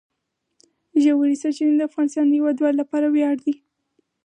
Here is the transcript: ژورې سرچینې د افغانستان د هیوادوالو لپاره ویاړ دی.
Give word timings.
ژورې 1.03 1.35
سرچینې 1.41 1.75
د 1.77 1.81
افغانستان 1.89 2.25
د 2.27 2.31
هیوادوالو 2.37 2.79
لپاره 2.81 3.05
ویاړ 3.09 3.35
دی. 3.45 3.53